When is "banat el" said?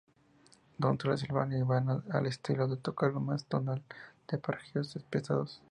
1.61-2.25